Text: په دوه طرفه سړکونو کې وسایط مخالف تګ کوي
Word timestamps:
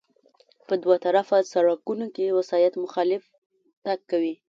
په 0.67 0.73
دوه 0.83 0.95
طرفه 1.05 1.37
سړکونو 1.53 2.05
کې 2.15 2.35
وسایط 2.39 2.73
مخالف 2.83 3.23
تګ 3.85 3.99
کوي 4.11 4.33